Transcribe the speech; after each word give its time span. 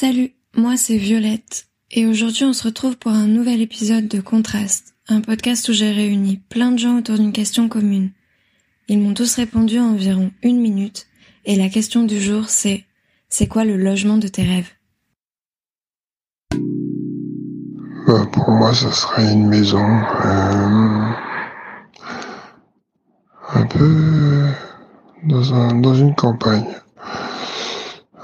Salut, 0.00 0.30
moi 0.54 0.76
c'est 0.76 0.96
Violette, 0.96 1.66
et 1.90 2.06
aujourd'hui 2.06 2.44
on 2.44 2.52
se 2.52 2.62
retrouve 2.62 2.96
pour 2.96 3.10
un 3.10 3.26
nouvel 3.26 3.60
épisode 3.60 4.06
de 4.06 4.20
Contraste, 4.20 4.94
un 5.08 5.20
podcast 5.20 5.68
où 5.68 5.72
j'ai 5.72 5.90
réuni 5.90 6.36
plein 6.36 6.70
de 6.70 6.78
gens 6.78 6.98
autour 6.98 7.16
d'une 7.16 7.32
question 7.32 7.68
commune. 7.68 8.12
Ils 8.86 9.00
m'ont 9.00 9.12
tous 9.12 9.34
répondu 9.34 9.80
en 9.80 9.94
environ 9.94 10.30
une 10.44 10.60
minute, 10.60 11.08
et 11.46 11.56
la 11.56 11.68
question 11.68 12.04
du 12.04 12.20
jour 12.20 12.48
c'est 12.48 12.84
c'est 13.28 13.48
quoi 13.48 13.64
le 13.64 13.76
logement 13.76 14.18
de 14.18 14.28
tes 14.28 14.44
rêves? 14.44 14.70
Bah, 18.06 18.24
pour 18.32 18.52
moi, 18.52 18.72
ça 18.72 18.92
serait 18.92 19.32
une 19.32 19.48
maison 19.48 19.84
euh, 19.84 21.10
un 23.52 23.66
peu 23.66 24.46
dans, 25.24 25.52
un, 25.54 25.74
dans 25.74 25.96
une 25.96 26.14
campagne. 26.14 26.68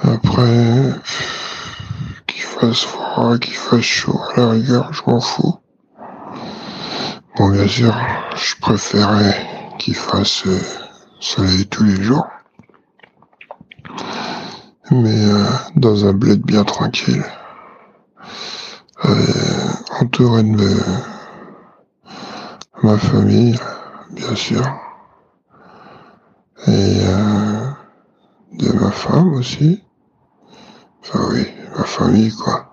Après, 0.02 0.92
froid, 2.72 3.38
qu'il 3.38 3.54
fasse 3.54 3.80
chaud, 3.82 4.20
à 4.34 4.40
la 4.40 4.50
rigueur, 4.50 4.92
je 4.92 5.02
m'en 5.06 5.20
fous. 5.20 5.58
Bon, 7.36 7.50
bien 7.50 7.66
sûr, 7.66 7.94
je 8.36 8.54
préférais 8.60 9.46
qu'il 9.78 9.94
fasse 9.94 10.46
euh, 10.46 10.60
soleil 11.20 11.66
tous 11.66 11.84
les 11.84 12.02
jours. 12.02 12.26
Mais 14.90 15.24
euh, 15.24 15.44
dans 15.76 16.06
un 16.06 16.12
bled 16.12 16.42
bien 16.42 16.64
tranquille. 16.64 17.24
Euh, 19.04 19.10
entouré 20.00 20.42
de 20.44 20.76
ma 22.82 22.96
famille, 22.96 23.58
bien 24.12 24.34
sûr. 24.34 24.64
Et 26.66 27.00
de 28.52 28.72
ma 28.72 28.90
femme 28.90 29.34
aussi. 29.34 29.83
Enfin 31.06 31.28
oui, 31.30 31.46
ma 31.76 31.84
famille 31.84 32.32
quoi. 32.34 32.70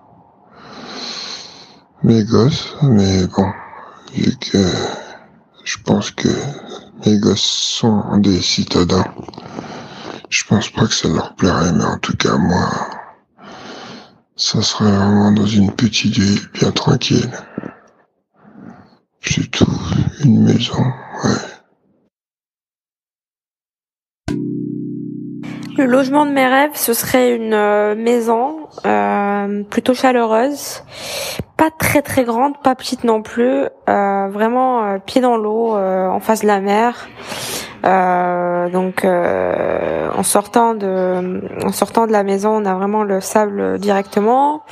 Mes 2.02 2.24
gosses, 2.24 2.74
mais 2.82 3.26
bon, 3.26 3.46
vu 4.14 4.34
que 4.38 4.58
je 5.64 5.76
pense 5.84 6.10
que 6.10 6.28
mes 7.04 7.18
gosses 7.18 7.40
sont 7.42 8.18
des 8.18 8.40
citadins, 8.40 9.04
je 10.30 10.44
pense 10.44 10.70
pas 10.70 10.86
que 10.86 10.94
ça 10.94 11.08
leur 11.08 11.34
plairait, 11.34 11.72
mais 11.72 11.84
en 11.84 11.98
tout 11.98 12.16
cas 12.16 12.36
moi, 12.36 12.70
ça 14.36 14.62
serait 14.62 14.90
vraiment 14.90 15.30
dans 15.32 15.46
une 15.46 15.70
petite 15.70 16.16
ville 16.18 16.48
bien 16.54 16.72
tranquille. 16.72 17.30
Tout, 19.52 19.66
une 20.24 20.44
maison, 20.44 20.82
ouais. 21.24 21.51
Le 25.82 25.88
logement 25.88 26.26
de 26.26 26.30
mes 26.30 26.46
rêves, 26.46 26.70
ce 26.74 26.92
serait 26.92 27.34
une 27.34 27.54
euh, 27.54 27.96
maison 27.96 28.68
euh, 28.86 29.64
plutôt 29.64 29.94
chaleureuse, 29.94 30.84
pas 31.56 31.70
très 31.76 32.02
très 32.02 32.22
grande, 32.22 32.56
pas 32.62 32.76
petite 32.76 33.02
non 33.02 33.20
plus, 33.20 33.64
euh, 33.88 34.28
vraiment 34.30 34.84
euh, 34.84 34.98
pied 35.04 35.20
dans 35.20 35.36
l'eau, 35.36 35.74
euh, 35.74 36.06
en 36.06 36.20
face 36.20 36.42
de 36.42 36.46
la 36.46 36.60
mer. 36.60 37.08
Donc 37.82 39.04
en 39.04 40.22
sortant 40.22 40.74
de 40.74 41.42
en 41.64 41.72
sortant 41.72 42.06
de 42.06 42.12
la 42.12 42.22
maison, 42.22 42.50
on 42.50 42.64
a 42.64 42.74
vraiment 42.74 43.02
le 43.02 43.20
sable 43.20 43.80
directement. 43.80 44.62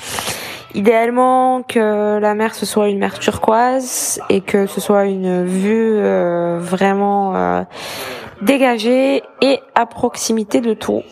Idéalement 0.75 1.65
que 1.65 2.21
la 2.21 2.35
mer 2.35 2.55
ce 2.55 2.65
soit 2.67 2.89
une 2.89 3.01
mer 3.01 3.19
turquoise 3.19 4.21
et 4.29 4.43
que 4.43 4.69
ce 4.69 4.81
soit 4.81 5.07
une 5.07 5.45
vue 5.45 6.01
vraiment 6.61 7.65
dégagée 8.43 9.23
et 9.41 9.61
à 9.75 9.87
proximité 9.87 10.61
de 10.61 10.75
tout. 10.75 11.03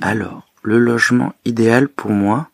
Alors, 0.00 0.46
le 0.62 0.78
logement 0.78 1.34
idéal 1.44 1.88
pour 1.88 2.10
moi, 2.10 2.48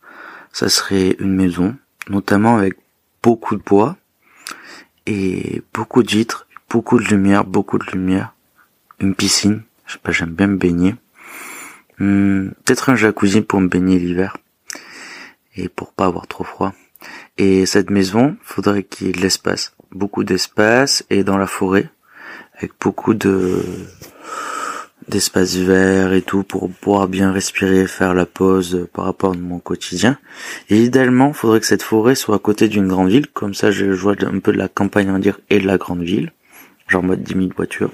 ça 0.51 0.69
serait 0.69 1.15
une 1.19 1.35
maison, 1.35 1.75
notamment 2.09 2.57
avec 2.57 2.77
beaucoup 3.21 3.55
de 3.55 3.63
bois 3.63 3.95
et 5.05 5.61
beaucoup 5.73 6.03
de 6.03 6.09
vitres, 6.09 6.47
beaucoup 6.69 6.99
de 6.99 7.05
lumière, 7.05 7.45
beaucoup 7.45 7.77
de 7.77 7.85
lumière, 7.91 8.33
une 8.99 9.15
piscine, 9.15 9.63
je 9.85 9.97
j'aime 10.11 10.33
bien 10.33 10.47
me 10.47 10.57
baigner, 10.57 10.95
Hmm, 11.99 12.49
peut-être 12.65 12.89
un 12.89 12.95
jacuzzi 12.95 13.41
pour 13.41 13.61
me 13.61 13.67
baigner 13.67 13.99
l'hiver 13.99 14.37
et 15.55 15.69
pour 15.69 15.93
pas 15.93 16.05
avoir 16.05 16.27
trop 16.27 16.43
froid. 16.43 16.73
Et 17.37 17.65
cette 17.65 17.89
maison, 17.89 18.37
faudrait 18.43 18.83
qu'il 18.83 19.07
y 19.07 19.09
ait 19.09 19.13
de 19.13 19.21
l'espace, 19.21 19.75
beaucoup 19.91 20.23
d'espace 20.23 21.03
et 21.09 21.23
dans 21.23 21.37
la 21.37 21.47
forêt, 21.47 21.89
avec 22.57 22.73
beaucoup 22.79 23.13
de 23.13 23.63
d'espace 25.07 25.57
vert 25.57 26.13
et 26.13 26.21
tout 26.21 26.43
pour 26.43 26.71
pouvoir 26.71 27.07
bien 27.07 27.31
respirer, 27.31 27.87
faire 27.87 28.13
la 28.13 28.25
pause 28.25 28.87
par 28.93 29.05
rapport 29.05 29.33
à 29.33 29.37
mon 29.37 29.59
quotidien. 29.59 30.17
Et 30.69 30.81
idéalement, 30.81 31.33
faudrait 31.33 31.59
que 31.59 31.65
cette 31.65 31.83
forêt 31.83 32.15
soit 32.15 32.35
à 32.35 32.39
côté 32.39 32.67
d'une 32.67 32.87
grande 32.87 33.09
ville, 33.09 33.27
comme 33.27 33.53
ça 33.53 33.71
je 33.71 33.85
vois 33.85 34.15
un 34.21 34.39
peu 34.39 34.53
de 34.53 34.57
la 34.57 34.67
campagne 34.67 35.09
on 35.09 35.19
va 35.19 35.31
et 35.49 35.59
de 35.59 35.67
la 35.67 35.77
grande 35.77 36.03
ville, 36.03 36.31
genre 36.87 37.03
mode 37.03 37.23
10 37.23 37.33
000 37.33 37.47
voitures. 37.55 37.91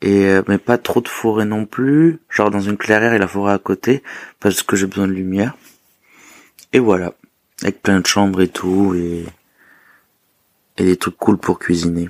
Et 0.00 0.26
euh, 0.26 0.42
mais 0.46 0.58
pas 0.58 0.78
trop 0.78 1.00
de 1.00 1.08
forêt 1.08 1.44
non 1.44 1.66
plus, 1.66 2.20
genre 2.30 2.50
dans 2.50 2.60
une 2.60 2.76
clairière 2.76 3.12
et 3.12 3.18
la 3.18 3.28
forêt 3.28 3.52
à 3.52 3.58
côté, 3.58 4.02
parce 4.40 4.62
que 4.62 4.76
j'ai 4.76 4.86
besoin 4.86 5.08
de 5.08 5.12
lumière. 5.12 5.56
Et 6.72 6.78
voilà, 6.78 7.14
avec 7.62 7.82
plein 7.82 8.00
de 8.00 8.06
chambres 8.06 8.40
et 8.40 8.48
tout 8.48 8.94
et 8.94 9.24
et 10.80 10.84
des 10.84 10.96
trucs 10.96 11.16
cool 11.16 11.38
pour 11.38 11.58
cuisiner. 11.58 12.08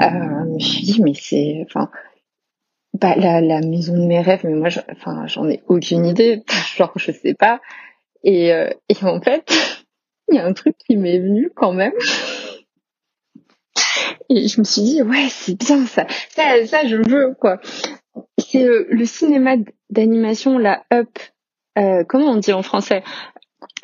Euh, 0.00 0.44
je 0.44 0.54
me 0.54 0.58
suis 0.60 0.82
dit, 0.82 1.02
mais 1.02 1.14
c'est, 1.14 1.64
enfin, 1.66 1.90
bah, 2.94 3.14
la, 3.16 3.40
la 3.40 3.60
maison 3.60 3.94
de 3.96 4.06
mes 4.06 4.20
rêves, 4.20 4.40
mais 4.44 4.54
moi, 4.54 4.68
je- 4.68 4.80
enfin, 4.92 5.26
j'en 5.26 5.48
ai 5.48 5.62
aucune 5.68 6.04
idée. 6.06 6.42
Genre, 6.76 6.92
je 6.96 7.12
sais 7.12 7.34
pas. 7.34 7.60
Et, 8.24 8.52
euh, 8.52 8.70
et 8.88 8.96
en 9.04 9.20
fait, 9.20 9.50
il 10.30 10.36
y 10.36 10.38
a 10.38 10.46
un 10.46 10.52
truc 10.52 10.76
qui 10.78 10.96
m'est 10.96 11.18
venu 11.18 11.50
quand 11.54 11.72
même. 11.72 11.92
Et 14.30 14.46
je 14.48 14.60
me 14.60 14.64
suis 14.64 14.82
dit, 14.82 15.02
ouais, 15.02 15.28
c'est 15.30 15.58
bien 15.58 15.86
ça. 15.86 16.06
Ça, 16.30 16.66
ça, 16.66 16.86
je 16.86 16.96
veux, 16.96 17.34
quoi. 17.40 17.60
C'est 18.38 18.64
euh, 18.64 18.86
le 18.90 19.06
cinéma 19.06 19.56
d'animation, 19.90 20.58
la 20.58 20.84
Up. 20.92 21.08
Euh, 21.78 22.04
comment 22.06 22.32
on 22.32 22.36
dit 22.36 22.52
en 22.52 22.62
français? 22.62 23.02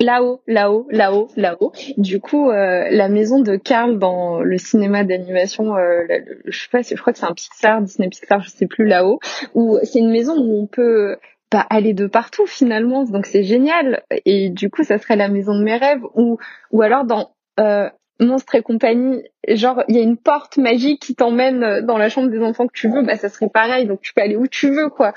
Là-haut, 0.01 0.41
là-haut, 0.47 0.87
là-haut, 0.91 1.29
là-haut. 1.37 1.73
Du 1.97 2.21
coup, 2.21 2.51
euh, 2.51 2.89
la 2.91 3.09
maison 3.09 3.41
de 3.41 3.57
Karl 3.57 3.99
dans 3.99 4.41
le 4.41 4.59
cinéma 4.59 5.05
d'animation, 5.05 5.77
euh, 5.77 6.07
je 6.47 6.59
sais 6.59 6.69
pas, 6.71 6.83
je 6.83 7.01
crois 7.01 7.13
que 7.13 7.19
c'est 7.19 7.27
un 7.27 7.35
Pixar, 7.35 7.81
Disney 7.81 8.09
Pixar, 8.09 8.41
je 8.43 8.51
sais 8.51 8.67
plus 8.67 8.87
là-haut, 8.87 9.21
où 9.55 9.79
c'est 9.85 10.01
une 10.01 10.11
maison 10.11 10.37
où 10.37 10.63
on 10.63 10.67
peut 10.67 11.17
bah, 11.53 11.65
aller 11.71 11.93
de 11.93 12.07
partout 12.07 12.47
finalement, 12.47 13.05
donc 13.05 13.27
c'est 13.27 13.45
génial. 13.45 14.03
Et 14.25 14.51
du 14.51 14.69
coup, 14.71 14.83
ça 14.83 14.99
serait 14.99 15.17
la 15.17 15.29
maison 15.29 15.55
de 15.57 15.63
mes 15.63 15.77
rêves, 15.77 16.03
ou 16.15 16.39
ou 16.73 16.83
alors 16.83 17.05
dans 17.05 17.31
euh, 17.61 17.89
Monstres 18.21 18.57
et 18.57 18.63
compagnie, 18.63 19.23
genre 19.49 19.83
il 19.89 19.97
y 19.97 19.99
a 19.99 20.03
une 20.03 20.17
porte 20.17 20.57
magique 20.57 21.03
qui 21.03 21.15
t'emmène 21.15 21.81
dans 21.85 21.99
la 21.99 22.09
chambre 22.09 22.31
des 22.31 22.41
enfants 22.43 22.67
que 22.67 22.73
tu 22.73 22.89
veux, 22.89 23.03
bah 23.03 23.17
ça 23.17 23.29
serait 23.29 23.49
pareil, 23.49 23.87
donc 23.87 24.01
tu 24.03 24.13
peux 24.15 24.23
aller 24.23 24.37
où 24.37 24.47
tu 24.47 24.71
veux 24.71 24.89
quoi. 24.89 25.15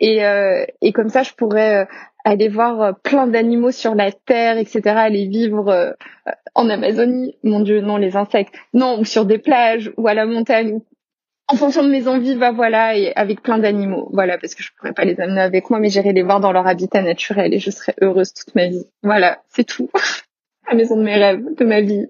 Et 0.00 0.24
euh, 0.24 0.64
et 0.80 0.92
comme 0.92 1.08
ça, 1.08 1.22
je 1.22 1.32
pourrais 1.32 1.82
euh, 1.82 1.84
aller 2.24 2.48
voir 2.48 2.80
euh, 2.80 2.92
plein 2.92 3.26
d'animaux 3.26 3.70
sur 3.70 3.94
la 3.94 4.10
terre, 4.10 4.58
etc., 4.58 4.82
aller 4.86 5.26
vivre 5.26 5.68
euh, 5.68 5.92
en 6.54 6.68
Amazonie, 6.70 7.36
mon 7.42 7.60
dieu, 7.60 7.80
non, 7.80 7.96
les 7.96 8.16
insectes, 8.16 8.54
non, 8.72 8.98
ou 8.98 9.04
sur 9.04 9.26
des 9.26 9.38
plages, 9.38 9.92
ou 9.96 10.08
à 10.08 10.14
la 10.14 10.26
montagne, 10.26 10.80
en 11.46 11.56
fonction 11.56 11.84
de 11.84 11.90
mes 11.90 12.08
envies, 12.08 12.34
va 12.34 12.52
voilà, 12.52 12.96
et 12.96 13.12
avec 13.14 13.42
plein 13.42 13.58
d'animaux, 13.58 14.08
voilà, 14.12 14.38
parce 14.38 14.54
que 14.54 14.62
je 14.62 14.70
pourrais 14.76 14.94
pas 14.94 15.04
les 15.04 15.20
amener 15.20 15.42
avec 15.42 15.68
moi, 15.68 15.78
mais 15.78 15.90
j'irai 15.90 16.12
les 16.12 16.22
voir 16.22 16.40
dans 16.40 16.52
leur 16.52 16.66
habitat 16.66 17.02
naturel 17.02 17.52
et 17.52 17.58
je 17.58 17.70
serai 17.70 17.94
heureuse 18.00 18.32
toute 18.32 18.54
ma 18.54 18.68
vie. 18.68 18.86
Voilà, 19.02 19.42
c'est 19.50 19.64
tout. 19.64 19.90
la 20.68 20.74
maison 20.74 20.96
de 20.96 21.02
mes 21.02 21.16
rêves, 21.16 21.44
de 21.56 21.64
ma 21.64 21.82
vie. 21.82 22.06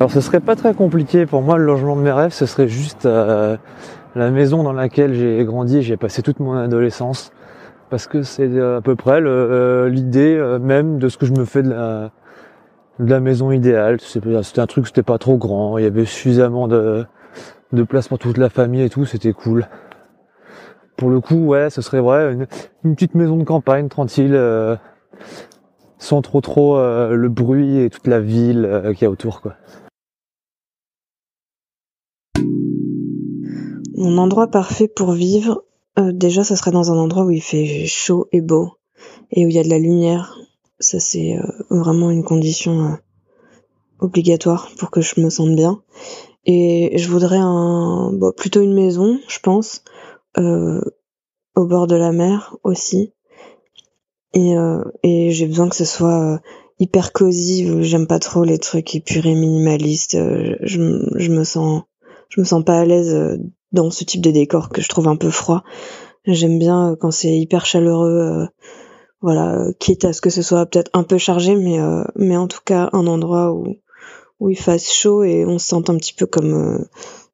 Alors 0.00 0.10
ce 0.10 0.20
serait 0.20 0.40
pas 0.40 0.56
très 0.56 0.74
compliqué 0.74 1.26
pour 1.26 1.42
moi 1.42 1.58
le 1.58 1.64
logement 1.64 1.94
de 1.96 2.02
mes 2.02 2.10
rêves, 2.10 2.32
ce 2.32 2.46
serait 2.46 2.68
juste 2.68 3.06
euh, 3.06 3.56
la 4.14 4.30
maison 4.30 4.62
dans 4.62 4.72
laquelle 4.72 5.14
j'ai 5.14 5.44
grandi 5.44 5.82
j'ai 5.82 5.96
passé 5.96 6.22
toute 6.22 6.40
mon 6.40 6.54
adolescence. 6.54 7.32
Parce 7.88 8.06
que 8.06 8.22
c'est 8.22 8.48
euh, 8.48 8.78
à 8.78 8.80
peu 8.80 8.96
près 8.96 9.20
euh, 9.20 9.88
l'idée 9.88 10.34
euh, 10.34 10.58
même 10.58 10.98
de 10.98 11.08
ce 11.08 11.18
que 11.18 11.26
je 11.26 11.32
me 11.32 11.44
fais 11.44 11.62
de 11.62 11.70
la, 11.70 12.10
de 12.98 13.10
la 13.10 13.20
maison 13.20 13.52
idéale. 13.52 14.00
C'était 14.00 14.60
un 14.60 14.66
truc, 14.66 14.86
c'était 14.86 15.02
pas 15.02 15.18
trop 15.18 15.36
grand, 15.36 15.78
il 15.78 15.84
y 15.84 15.86
avait 15.86 16.06
suffisamment 16.06 16.68
de, 16.68 17.04
de 17.72 17.82
place 17.82 18.08
pour 18.08 18.18
toute 18.18 18.38
la 18.38 18.48
famille 18.48 18.82
et 18.82 18.90
tout, 18.90 19.04
c'était 19.04 19.32
cool. 19.32 19.66
Pour 20.96 21.10
le 21.10 21.20
coup, 21.20 21.46
ouais, 21.46 21.70
ce 21.70 21.82
serait 21.82 22.00
vrai 22.00 22.32
une, 22.84 22.94
petite 22.94 23.14
maison 23.14 23.36
de 23.36 23.44
campagne 23.44 23.88
tranquille, 23.88 24.34
euh, 24.34 24.76
sans 25.98 26.22
trop 26.22 26.40
trop 26.40 26.76
euh, 26.76 27.14
le 27.14 27.28
bruit 27.28 27.78
et 27.78 27.90
toute 27.90 28.06
la 28.06 28.20
ville 28.20 28.82
qu'il 28.94 29.02
y 29.02 29.04
a 29.06 29.10
autour, 29.10 29.40
quoi. 29.40 29.54
Mon 34.02 34.18
endroit 34.18 34.48
parfait 34.48 34.88
pour 34.88 35.12
vivre, 35.12 35.62
euh, 35.96 36.10
déjà, 36.10 36.42
ça 36.42 36.56
serait 36.56 36.72
dans 36.72 36.90
un 36.90 36.96
endroit 36.96 37.24
où 37.24 37.30
il 37.30 37.40
fait 37.40 37.86
chaud 37.86 38.26
et 38.32 38.40
beau 38.40 38.72
et 39.30 39.46
où 39.46 39.48
il 39.48 39.54
y 39.54 39.60
a 39.60 39.62
de 39.62 39.68
la 39.68 39.78
lumière. 39.78 40.36
Ça, 40.80 40.98
c'est 40.98 41.38
euh, 41.38 41.46
vraiment 41.70 42.10
une 42.10 42.24
condition 42.24 42.84
euh, 42.84 42.96
obligatoire 44.00 44.70
pour 44.76 44.90
que 44.90 45.02
je 45.02 45.20
me 45.20 45.30
sente 45.30 45.54
bien. 45.54 45.84
Et 46.46 46.98
je 46.98 47.08
voudrais 47.08 47.38
un, 47.38 48.10
bon, 48.12 48.32
plutôt 48.36 48.60
une 48.60 48.74
maison, 48.74 49.20
je 49.28 49.38
pense, 49.38 49.84
euh, 50.36 50.80
au 51.54 51.64
bord 51.66 51.86
de 51.86 51.94
la 51.94 52.10
mer 52.10 52.56
aussi. 52.64 53.12
Et, 54.34 54.58
euh, 54.58 54.82
et 55.04 55.30
j'ai 55.30 55.46
besoin 55.46 55.68
que 55.68 55.76
ce 55.76 55.84
soit 55.84 56.34
euh, 56.34 56.38
hyper 56.80 57.12
cosy. 57.12 57.84
J'aime 57.84 58.08
pas 58.08 58.18
trop 58.18 58.42
les 58.42 58.58
trucs 58.58 58.96
épurés, 58.96 59.36
minimalistes. 59.36 60.16
Euh, 60.16 60.56
je, 60.62 61.08
je 61.14 61.30
me 61.30 61.44
sens, 61.44 61.84
je 62.30 62.40
me 62.40 62.44
sens 62.44 62.64
pas 62.64 62.80
à 62.80 62.84
l'aise 62.84 63.38
dans 63.72 63.90
ce 63.90 64.04
type 64.04 64.20
de 64.20 64.30
décor 64.30 64.68
que 64.68 64.82
je 64.82 64.88
trouve 64.88 65.08
un 65.08 65.16
peu 65.16 65.30
froid. 65.30 65.64
J'aime 66.24 66.58
bien 66.58 66.96
quand 67.00 67.10
c'est 67.10 67.36
hyper 67.36 67.66
chaleureux. 67.66 68.48
voilà, 69.20 69.66
quitte 69.78 70.04
à 70.04 70.12
ce 70.12 70.20
que 70.20 70.30
ce 70.30 70.42
soit 70.42 70.66
peut-être 70.66 70.90
un 70.94 71.02
peu 71.02 71.18
chargé, 71.18 71.56
mais 71.56 72.36
en 72.36 72.48
tout 72.48 72.60
cas 72.64 72.90
un 72.92 73.06
endroit 73.06 73.52
où 73.52 73.76
où 74.42 74.50
il 74.50 74.58
fasse 74.58 74.92
chaud 74.92 75.22
et 75.22 75.44
on 75.46 75.60
se 75.60 75.68
sente 75.68 75.88
un 75.88 75.96
petit 75.96 76.12
peu 76.12 76.26
comme 76.26 76.84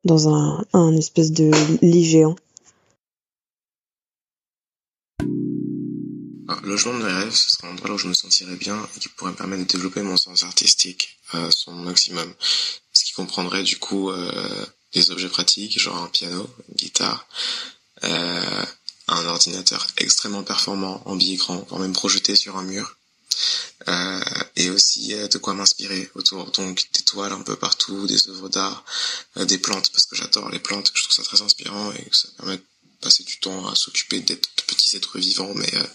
dans 0.05 0.29
un, 0.29 0.97
espèce 0.97 1.33
de 1.33 1.51
lit 1.81 2.05
géant. 2.05 2.37
Un 6.51 6.61
logement 6.63 6.99
de 6.99 7.05
mes 7.05 7.13
rêves, 7.13 7.35
ce 7.35 7.51
serait 7.51 7.69
un 7.69 7.73
endroit 7.73 7.95
où 7.95 7.99
je 7.99 8.09
me 8.09 8.13
sentirais 8.13 8.57
bien 8.57 8.79
et 8.95 9.01
qui 9.01 9.09
pourrait 9.09 9.33
me 9.33 9.37
permettre 9.37 9.63
de 9.65 9.69
développer 9.69 10.03
mon 10.03 10.19
sens 10.19 10.43
artistique 10.45 11.19
à 11.33 11.51
son 11.51 11.73
maximum. 11.73 12.31
Ce 12.93 13.05
qui 13.05 13.15
comprendrait 13.15 13.63
du 13.63 13.79
coup 13.79 14.11
euh, 14.11 14.67
des 14.93 15.11
objets 15.11 15.29
pratiques, 15.29 15.79
genre 15.79 16.03
un 16.03 16.09
piano, 16.09 16.49
une 16.69 16.77
guitare, 16.77 17.27
euh, 18.05 18.65
un 19.09 19.27
ordinateur 19.27 19.87
extrêmement 19.97 20.43
performant 20.43 21.03
en 21.07 21.17
bi-écran, 21.17 21.65
voire 21.69 21.81
même 21.81 21.93
projeté 21.93 22.37
sur 22.37 22.57
un 22.57 22.63
mur, 22.63 22.97
euh, 23.89 24.21
et 24.57 24.71
aussi 24.71 25.15
euh, 25.15 25.29
de 25.29 25.39
quoi 25.39 25.55
m'inspirer 25.55 26.11
autour. 26.15 26.51
Donc 26.53 26.85
des 26.93 27.03
toiles 27.03 27.33
un 27.33 27.43
peu 27.43 27.57
partout 27.57 28.07
des 28.07 28.29
œuvres 28.29 28.49
d'art 28.49 28.85
euh, 29.37 29.45
des 29.45 29.59
plantes 29.59 29.91
parce 29.93 30.07
que 30.07 30.17
j'adore 30.17 30.51
les 30.51 30.59
plantes 30.59 30.91
je 30.93 31.05
trouve 31.05 31.15
ça 31.15 31.23
très 31.23 31.41
inspirant 31.43 31.93
et 31.93 32.03
que 32.03 32.17
ça 32.17 32.29
permet 32.37 32.61
passer 33.01 33.23
du 33.23 33.39
temps 33.39 33.69
à 33.69 33.75
s'occuper 33.75 34.21
d'être 34.21 34.49
de 34.57 34.63
petits 34.63 34.97
êtres 34.97 35.19
vivants, 35.19 35.53
mais 35.55 35.73
euh, 35.75 35.87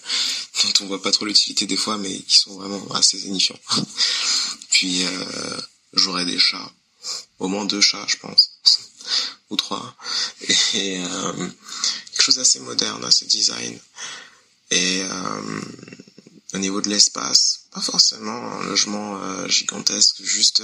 dont 0.64 0.74
on 0.82 0.88
voit 0.88 1.02
pas 1.02 1.12
trop 1.12 1.26
l'utilité 1.26 1.66
des 1.66 1.78
fois, 1.78 1.98
mais 1.98 2.18
qui 2.20 2.38
sont 2.38 2.58
vraiment 2.58 2.92
assez 2.94 3.18
zénifiants. 3.18 3.60
Puis 4.72 5.04
euh, 5.04 5.58
j'aurais 5.94 6.26
des 6.26 6.40
chats, 6.40 6.72
au 7.40 7.48
moins 7.48 7.66
deux 7.66 7.82
chats, 7.82 8.06
je 8.08 8.18
pense, 8.18 8.53
trois, 9.56 9.96
et 10.42 11.00
euh, 11.00 11.50
quelque 12.12 12.22
chose 12.22 12.36
d'assez 12.36 12.60
moderne, 12.60 13.04
assez 13.06 13.26
design. 13.26 13.78
Et 14.72 15.02
euh, 15.04 15.62
au 16.54 16.58
niveau 16.58 16.82
de 16.82 16.90
l'espace, 16.90 17.66
pas 17.72 17.82
forcément 17.82 18.60
un 18.60 18.64
logement 18.64 19.22
euh, 19.22 19.48
gigantesque, 19.48 20.22
juste 20.24 20.64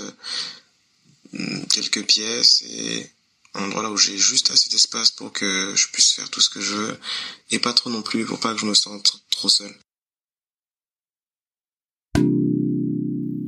quelques 1.70 2.06
pièces 2.06 2.64
et 2.64 3.12
un 3.54 3.64
endroit 3.64 3.84
là 3.84 3.92
où 3.92 3.98
j'ai 3.98 4.18
juste 4.18 4.52
assez 4.52 4.70
d'espace 4.70 5.12
pour 5.12 5.32
que 5.32 5.76
je 5.76 5.88
puisse 5.90 6.14
faire 6.14 6.30
tout 6.30 6.42
ce 6.42 6.50
que 6.50 6.62
je 6.62 6.74
veux 6.74 7.00
et 7.52 7.60
pas 7.60 7.74
trop 7.74 7.90
non 7.90 8.02
plus 8.02 8.26
pour 8.26 8.40
pas 8.40 8.54
que 8.54 8.60
je 8.60 8.66
me 8.66 8.74
sente 8.74 9.24
trop 9.30 9.50
seul. 9.50 9.72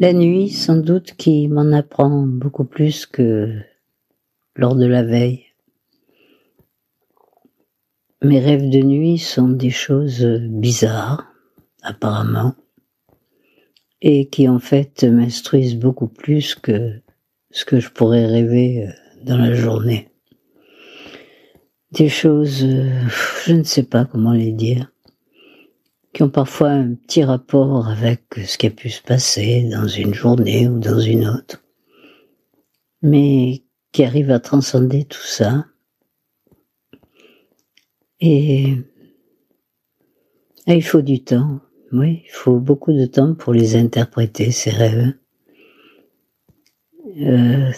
La 0.01 0.13
nuit, 0.13 0.49
sans 0.49 0.77
doute, 0.77 1.15
qui 1.15 1.47
m'en 1.47 1.71
apprend 1.73 2.25
beaucoup 2.25 2.63
plus 2.65 3.05
que 3.05 3.61
lors 4.61 4.75
de 4.75 4.85
la 4.85 5.01
veille. 5.01 5.45
Mes 8.21 8.39
rêves 8.39 8.69
de 8.69 8.77
nuit 8.77 9.17
sont 9.17 9.49
des 9.49 9.71
choses 9.71 10.23
bizarres, 10.23 11.25
apparemment, 11.81 12.53
et 14.03 14.29
qui 14.29 14.47
en 14.47 14.59
fait 14.59 15.03
m'instruisent 15.03 15.77
beaucoup 15.77 16.07
plus 16.07 16.53
que 16.53 17.01
ce 17.49 17.65
que 17.65 17.79
je 17.79 17.89
pourrais 17.89 18.27
rêver 18.27 18.85
euh, 18.85 18.91
dans 19.23 19.37
la 19.37 19.55
journée. 19.55 20.09
Des 21.91 22.07
choses, 22.07 22.63
euh, 22.63 23.01
je 23.43 23.53
ne 23.53 23.63
sais 23.63 23.83
pas 23.83 24.05
comment 24.05 24.31
les 24.31 24.51
dire, 24.51 24.93
qui 26.13 26.21
ont 26.21 26.29
parfois 26.29 26.69
un 26.69 26.93
petit 26.93 27.23
rapport 27.23 27.87
avec 27.87 28.25
ce 28.45 28.59
qui 28.59 28.67
a 28.67 28.69
pu 28.69 28.91
se 28.91 29.01
passer 29.01 29.67
dans 29.71 29.87
une 29.87 30.13
journée 30.13 30.67
ou 30.67 30.77
dans 30.77 30.99
une 30.99 31.27
autre, 31.27 31.63
mais 33.01 33.63
qui 33.91 34.03
arrivent 34.03 34.31
à 34.31 34.39
transcender 34.39 35.05
tout 35.05 35.21
ça. 35.21 35.65
Et, 38.19 38.77
et 40.67 40.75
il 40.75 40.83
faut 40.83 41.01
du 41.01 41.23
temps, 41.23 41.59
oui, 41.91 42.21
il 42.25 42.31
faut 42.31 42.59
beaucoup 42.59 42.93
de 42.93 43.05
temps 43.05 43.33
pour 43.33 43.53
les 43.53 43.75
interpréter, 43.75 44.51
ces 44.51 44.69
rêves. 44.69 45.13
Euh, 47.19 47.71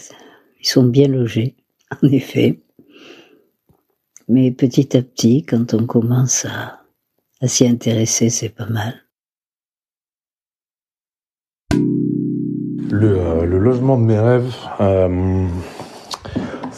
ils 0.59 0.67
sont 0.67 0.83
bien 0.83 1.07
logés, 1.07 1.55
en 2.03 2.07
effet. 2.07 2.59
Mais 4.27 4.51
petit 4.51 4.95
à 4.95 5.01
petit, 5.01 5.43
quand 5.43 5.73
on 5.73 5.85
commence 5.85 6.45
à, 6.45 6.83
à 7.41 7.47
s'y 7.47 7.67
intéresser, 7.67 8.29
c'est 8.29 8.49
pas 8.49 8.67
mal. 8.67 9.03
Le, 12.91 13.17
euh, 13.17 13.45
le, 13.45 13.57
logement 13.57 13.97
de 13.97 14.03
mes 14.03 14.19
rêves, 14.19 14.55
euh, 14.79 15.47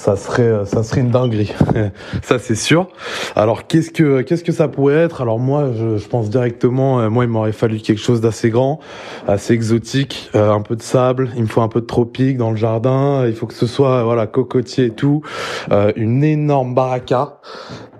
ça 0.05 0.15
serait 0.15 0.65
ça 0.65 0.83
serait 0.83 1.01
une 1.01 1.09
dinguerie. 1.09 1.51
Ça 2.21 2.37
c'est 2.37 2.55
sûr. 2.55 2.87
Alors 3.35 3.65
qu'est-ce 3.65 3.89
que 3.89 4.21
qu'est-ce 4.21 4.43
que 4.43 4.51
ça 4.51 4.67
pourrait 4.67 4.97
être? 4.97 5.21
Alors 5.21 5.39
moi 5.39 5.71
je, 5.75 5.97
je 5.97 6.07
pense 6.07 6.29
directement 6.29 6.99
euh, 6.99 7.09
moi 7.09 7.23
il 7.23 7.29
m'aurait 7.29 7.51
fallu 7.51 7.79
quelque 7.79 8.01
chose 8.01 8.21
d'assez 8.21 8.51
grand 8.51 8.79
assez 9.27 9.53
exotique 9.53 10.29
euh, 10.35 10.51
un 10.51 10.61
peu 10.61 10.75
de 10.75 10.83
sable 10.83 11.31
il 11.35 11.41
me 11.41 11.47
faut 11.47 11.61
un 11.61 11.69
peu 11.69 11.81
de 11.81 11.87
tropique 11.87 12.37
dans 12.37 12.51
le 12.51 12.55
jardin 12.55 13.25
il 13.25 13.33
faut 13.33 13.47
que 13.47 13.55
ce 13.55 13.65
soit 13.65 14.03
voilà 14.03 14.27
cocotier 14.27 14.85
et 14.85 14.91
tout 14.91 15.23
euh, 15.71 15.91
une 15.95 16.23
énorme 16.23 16.75
baraka 16.75 17.39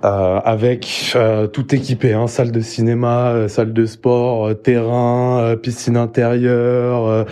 euh, 0.06 0.40
avec 0.46 1.14
euh, 1.16 1.48
tout 1.48 1.74
équipé, 1.74 2.14
hein, 2.14 2.28
salle 2.28 2.52
de 2.52 2.60
cinéma, 2.60 3.30
euh, 3.30 3.48
salle 3.48 3.74
de 3.74 3.86
sport, 3.88 4.52
terrain, 4.62 5.56
piscine 5.60 5.98
intérieure, 5.98 7.26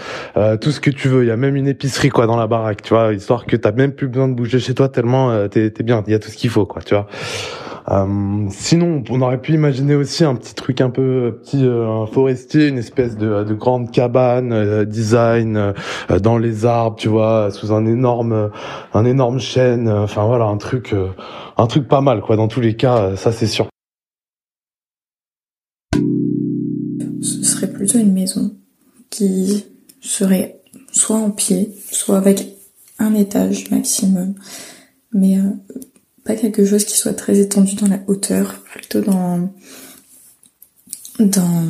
tout 0.59 0.71
ce 0.71 0.79
que 0.79 0.89
tu 0.89 1.07
veux. 1.07 1.23
Il 1.23 1.27
y 1.27 1.31
a 1.31 1.37
même 1.37 1.55
une 1.55 1.67
épicerie 1.67 2.09
quoi 2.09 2.25
dans 2.25 2.37
la 2.37 2.47
baraque, 2.47 2.81
tu 2.81 2.95
vois, 2.95 3.13
histoire 3.13 3.45
que 3.45 3.55
t'as 3.55 3.71
même 3.71 3.91
plus 3.91 4.07
besoin 4.07 4.27
de 4.27 4.33
bouger 4.33 4.59
chez 4.59 4.73
toi 4.73 4.89
tellement 4.89 5.47
t'es 5.49 5.65
es 5.67 5.83
bien. 5.83 6.03
Il 6.07 6.13
y 6.13 6.15
a 6.15 6.19
tout 6.19 6.29
ce 6.29 6.37
qu'il 6.37 6.49
faut 6.49 6.65
quoi, 6.65 6.81
tu 6.81 6.95
vois. 6.95 7.07
Euh, 7.89 8.47
sinon, 8.49 9.03
on 9.09 9.21
aurait 9.21 9.41
pu 9.41 9.53
imaginer 9.53 9.95
aussi 9.95 10.23
un 10.23 10.35
petit 10.35 10.55
truc 10.55 10.79
un 10.81 10.89
peu 10.89 11.39
petit 11.41 11.65
euh, 11.65 12.05
forestier, 12.05 12.67
une 12.67 12.77
espèce 12.77 13.17
de, 13.17 13.43
de 13.43 13.53
grande 13.53 13.91
cabane 13.91 14.53
euh, 14.53 14.85
design 14.85 15.73
dans 16.21 16.37
les 16.37 16.65
arbres, 16.65 16.95
tu 16.97 17.09
vois, 17.09 17.51
sous 17.51 17.73
un 17.73 17.85
énorme 17.85 18.51
un 18.93 19.05
énorme 19.05 19.39
chêne. 19.39 19.89
Enfin 19.89 20.25
voilà, 20.25 20.45
un 20.45 20.57
truc 20.57 20.95
un 21.57 21.67
truc 21.67 21.87
pas 21.87 22.01
mal 22.01 22.21
quoi. 22.21 22.35
Dans 22.35 22.47
tous 22.47 22.61
les 22.61 22.75
cas, 22.75 23.15
ça 23.15 23.31
c'est 23.31 23.47
sûr. 23.47 23.67
Ce 27.21 27.43
serait 27.43 27.71
plutôt 27.71 27.99
une 27.99 28.13
maison 28.13 28.55
qui 29.09 29.65
serait 30.01 30.61
soit 30.91 31.17
en 31.17 31.31
pied, 31.31 31.73
soit 31.91 32.17
avec 32.17 32.47
un 32.99 33.13
étage 33.13 33.71
maximum, 33.71 34.35
mais 35.13 35.37
pas 36.23 36.35
quelque 36.35 36.65
chose 36.65 36.85
qui 36.85 36.97
soit 36.97 37.13
très 37.13 37.39
étendu 37.39 37.75
dans 37.75 37.87
la 37.87 37.99
hauteur, 38.07 38.63
plutôt 38.73 39.01
dans 39.01 39.49
dans 41.19 41.63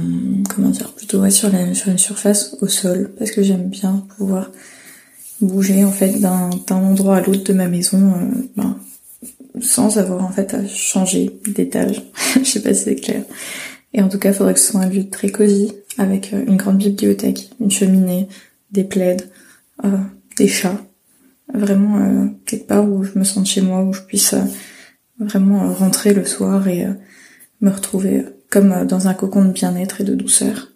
comment 0.50 0.70
dire 0.70 0.94
plutôt 0.94 1.20
ouais, 1.20 1.32
sur 1.32 1.54
une 1.54 1.98
surface 1.98 2.56
au 2.62 2.68
sol 2.68 3.12
parce 3.18 3.32
que 3.32 3.44
j'aime 3.44 3.68
bien 3.68 4.06
pouvoir 4.18 4.50
bouger 5.42 5.84
en 5.84 5.92
fait 5.92 6.20
d'un 6.20 6.50
endroit 6.70 7.18
à 7.18 7.22
l'autre 7.22 7.44
de 7.44 7.54
ma 7.54 7.68
maison 7.68 8.14
euh, 8.14 8.50
ben, 8.56 8.80
sans 9.60 9.98
avoir 9.98 10.24
en 10.24 10.32
fait 10.32 10.54
à 10.54 10.66
changer 10.68 11.32
d'étage. 11.48 12.04
Je 12.36 12.44
sais 12.44 12.62
pas 12.62 12.74
si 12.74 12.84
c'est 12.84 12.96
clair. 12.96 13.24
Et 13.94 14.02
en 14.02 14.10
tout 14.10 14.18
cas, 14.18 14.30
il 14.30 14.36
faudrait 14.36 14.56
que 14.56 14.60
ce 14.60 14.72
soit 14.72 14.82
un 14.82 14.90
lieu 14.90 15.10
très 15.10 15.30
cosy 15.30 15.72
avec 15.98 16.34
euh, 16.34 16.44
une 16.48 16.58
grande 16.58 16.78
bibliothèque, 16.78 17.50
une 17.60 17.70
cheminée, 17.70 18.28
des 18.72 18.84
plaids, 18.84 19.18
euh, 19.84 19.98
des 20.38 20.48
chats 20.48 20.82
vraiment 21.54 21.98
euh, 21.98 22.28
quelque 22.46 22.68
part 22.68 22.88
où 22.88 23.04
je 23.04 23.18
me 23.18 23.24
sente 23.24 23.46
chez 23.46 23.62
moi, 23.62 23.84
où 23.84 23.94
je 23.94 24.02
puisse 24.02 24.34
euh, 24.34 24.44
vraiment 25.20 25.64
euh, 25.64 25.74
rentrer 25.74 26.14
le 26.14 26.26
soir 26.26 26.68
et 26.68 26.88
me 27.62 27.70
retrouver 27.70 28.26
comme 28.50 28.86
dans 28.86 29.08
un 29.08 29.14
cocon 29.14 29.46
de 29.46 29.52
bien-être 29.52 30.02
et 30.02 30.04
de 30.04 30.16
douceur 30.16 30.70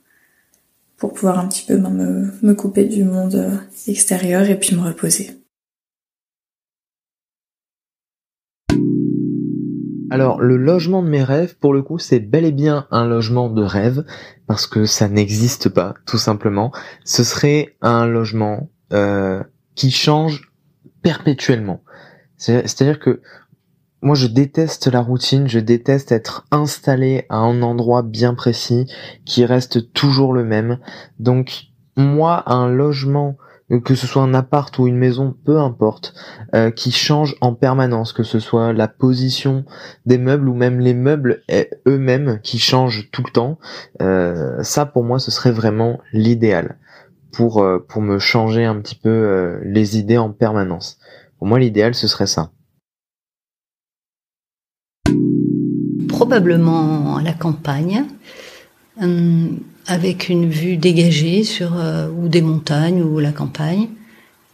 pour 0.97 1.13
pouvoir 1.13 1.38
un 1.38 1.47
petit 1.47 1.65
peu 1.65 1.77
me, 1.77 2.31
me 2.41 2.53
couper 2.53 2.86
du 2.86 3.03
monde 3.03 3.62
extérieur 3.88 4.50
et 4.50 4.57
puis 4.57 4.75
me 4.75 4.81
reposer. 4.81 5.31
Alors 10.09 10.41
le 10.41 10.57
logement 10.57 11.03
de 11.03 11.09
mes 11.09 11.24
rêves, 11.24 11.55
pour 11.57 11.74
le 11.74 11.83
coup, 11.83 12.00
c'est 12.00 12.19
bel 12.19 12.45
et 12.45 12.51
bien 12.51 12.88
un 12.89 13.05
logement 13.05 13.50
de 13.50 13.62
rêve 13.62 14.05
parce 14.47 14.65
que 14.65 14.86
ça 14.86 15.07
n'existe 15.07 15.69
pas, 15.69 15.93
tout 16.07 16.17
simplement. 16.17 16.71
Ce 17.03 17.24
serait 17.24 17.75
un 17.81 18.07
logement 18.07 18.69
qui 19.75 19.91
change 19.91 20.47
perpétuellement. 21.08 21.80
C'est-à-dire 22.36 23.00
que 23.00 23.22
moi 24.02 24.14
je 24.14 24.28
déteste 24.28 24.88
la 24.88 25.00
routine, 25.00 25.48
je 25.48 25.60
déteste 25.60 26.12
être 26.12 26.46
installé 26.52 27.26
à 27.30 27.38
un 27.38 27.62
endroit 27.62 28.02
bien 28.02 28.34
précis 28.34 28.92
qui 29.24 29.46
reste 29.46 29.94
toujours 29.94 30.34
le 30.34 30.44
même. 30.44 30.80
Donc 31.18 31.68
moi 31.96 32.44
un 32.48 32.68
logement 32.68 33.38
que 33.86 33.96
ce 33.96 34.06
soit 34.06 34.22
un 34.22 34.34
appart 34.34 34.78
ou 34.80 34.88
une 34.88 34.98
maison, 34.98 35.34
peu 35.46 35.60
importe, 35.60 36.14
euh, 36.56 36.72
qui 36.72 36.92
change 36.92 37.38
en 37.40 37.54
permanence, 37.54 38.12
que 38.12 38.24
ce 38.24 38.40
soit 38.40 38.74
la 38.74 38.90
position 38.90 39.64
des 40.06 40.18
meubles 40.18 40.50
ou 40.50 40.56
même 40.56 40.82
les 40.82 40.94
meubles 40.94 41.44
eux-mêmes 41.88 42.40
qui 42.44 42.60
changent 42.60 43.10
tout 43.12 43.24
le 43.26 43.32
temps. 43.32 43.60
Euh, 44.02 44.62
ça, 44.62 44.86
pour 44.86 45.04
moi, 45.04 45.20
ce 45.20 45.32
serait 45.32 45.52
vraiment 45.52 46.00
l'idéal 46.12 46.78
pour 47.31 47.62
euh, 47.62 47.79
pour 47.79 48.01
me 48.01 48.19
changer 48.19 48.65
un 48.65 48.79
petit 48.79 48.96
peu 48.96 49.60
les 49.63 49.98
idées 49.98 50.17
en 50.17 50.31
permanence. 50.31 51.00
Pour 51.38 51.48
moi, 51.48 51.60
l'idéal, 51.60 51.93
ce 51.96 52.07
serait 52.07 52.27
ça. 52.27 52.51
Probablement 56.07 57.17
à 57.17 57.22
la 57.22 57.34
campagne. 57.34 58.05
Hum, 59.00 59.60
avec 59.88 60.27
une 60.27 60.50
vue 60.50 60.77
dégagée 60.77 61.43
sur 61.43 61.77
euh, 61.77 62.10
ou 62.10 62.27
des 62.27 62.41
montagnes 62.41 63.01
ou 63.01 63.19
la 63.19 63.31
campagne, 63.31 63.88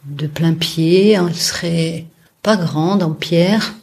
de 0.06 0.26
plein 0.26 0.54
pied. 0.54 1.10
Elle 1.10 1.34
serait 1.34 2.06
pas 2.42 2.56
grande 2.56 3.02
en 3.02 3.10
pierre, 3.10 3.74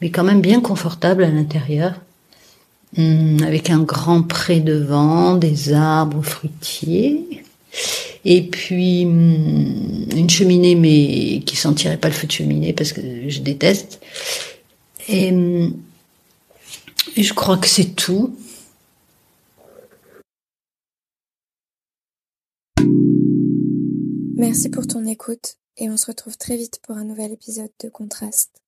mais 0.00 0.10
quand 0.10 0.24
même 0.24 0.40
bien 0.40 0.60
confortable 0.60 1.24
à 1.24 1.28
l'intérieur, 1.30 1.94
avec 2.96 3.70
un 3.70 3.80
grand 3.80 4.22
pré 4.22 4.60
devant, 4.60 5.34
des 5.34 5.72
arbres 5.72 6.22
fruitiers. 6.22 7.42
Et 8.24 8.42
puis 8.42 9.04
hum, 9.04 10.06
une 10.14 10.30
cheminée, 10.30 10.74
mais 10.74 11.40
qui 11.44 11.56
sentirait 11.56 11.98
pas 11.98 12.08
le 12.08 12.14
feu 12.14 12.26
de 12.26 12.32
cheminée 12.32 12.72
parce 12.72 12.92
que 12.92 13.28
je 13.28 13.40
déteste. 13.40 14.00
Hum, 15.08 15.74
et 17.16 17.22
je 17.22 17.34
crois 17.34 17.58
que 17.58 17.68
c'est 17.68 17.94
tout. 17.94 18.34
Merci 24.36 24.68
pour 24.68 24.86
ton 24.86 25.04
écoute 25.06 25.56
et 25.76 25.88
on 25.90 25.96
se 25.96 26.06
retrouve 26.06 26.36
très 26.36 26.56
vite 26.56 26.80
pour 26.82 26.96
un 26.96 27.04
nouvel 27.04 27.32
épisode 27.32 27.70
de 27.82 27.88
Contraste. 27.88 28.63